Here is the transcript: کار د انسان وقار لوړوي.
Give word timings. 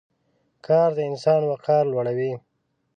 کار 0.65 0.89
د 0.97 0.99
انسان 1.11 1.41
وقار 1.51 1.83
لوړوي. 1.91 2.31